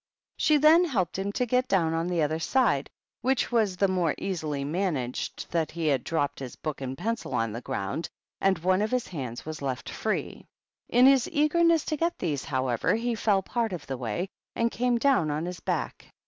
She 0.37 0.57
then 0.57 0.83
helped 0.85 1.19
him 1.19 1.31
to 1.33 1.45
get 1.45 1.67
down 1.67 1.93
on 1.93 2.07
the 2.07 2.23
other 2.23 2.39
side, 2.39 2.89
which 3.21 3.51
was 3.51 3.77
the 3.77 3.87
more 3.87 4.15
easily 4.17 4.63
managed 4.63 5.51
that 5.51 5.69
he 5.69 5.85
had 5.85 6.03
dropped 6.03 6.39
his 6.39 6.55
book 6.55 6.81
and 6.81 6.97
pencil 6.97 7.35
on 7.35 7.51
the 7.51 7.61
ground, 7.61 8.09
and 8.39 8.57
one 8.57 8.81
of 8.81 8.89
his 8.89 9.05
hands 9.09 9.45
was 9.45 9.61
left 9.61 9.89
free. 9.91 10.47
In 10.89 11.05
his 11.05 11.29
eagerness 11.31 11.85
to 11.85 11.97
get 11.97 12.17
these, 12.17 12.43
however, 12.45 12.95
he 12.95 13.13
fell 13.13 13.43
part 13.43 13.73
of 13.73 13.85
the 13.85 13.95
way 13.95 14.27
and 14.55 14.71
came 14.71 14.97
down 14.97 15.29
on 15.29 15.45
his 15.45 15.59
back. 15.59 16.07